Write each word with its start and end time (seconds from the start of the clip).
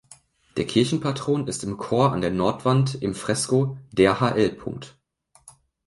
Der 0.57 0.65
Kirchenpatron 0.65 1.47
ist 1.47 1.63
im 1.63 1.77
Chor 1.77 2.11
an 2.11 2.21
der 2.21 2.31
Nordwand 2.31 2.95
im 3.03 3.13
Fresko 3.13 3.77
"Der 3.93 4.19
hl. 4.19 4.57